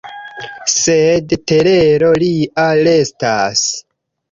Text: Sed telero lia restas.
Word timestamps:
Sed 0.75 1.35
telero 1.51 2.11
lia 2.25 2.67
restas. 2.91 3.65